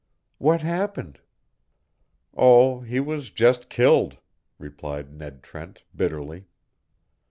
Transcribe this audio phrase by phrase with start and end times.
[0.39, 1.19] "What happened?"
[2.35, 4.17] "Oh, he was just killed,"
[4.57, 6.45] replied Ned Trent, bitterly.